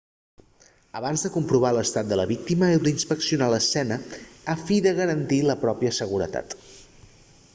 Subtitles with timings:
[0.99, 3.99] abans de comprovar l'estat de la víctima heu d'inspeccionar l'escena
[4.53, 6.57] a fi de garantir la pròpia seguretat